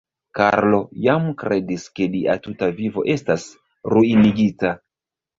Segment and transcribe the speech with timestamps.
[0.37, 0.77] Karlo
[1.07, 3.45] jam kredis, ke lia tuta vivo estas
[3.95, 4.73] ruinigita.